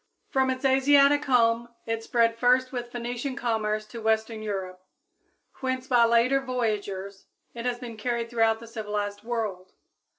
[0.31, 4.81] From its Asiatic home it spread first with Phoenician commerce to western Europe,
[5.59, 9.73] whence by later voyageurs it has been carried throughout the civilized world.